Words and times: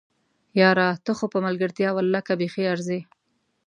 یاره! 0.61 0.89
ته 1.05 1.11
خو 1.17 1.25
په 1.33 1.39
ملګرتيا 1.47 1.89
ولله 1.93 2.21
که 2.27 2.33
بیخي 2.41 2.63
ارځې! 2.73 2.99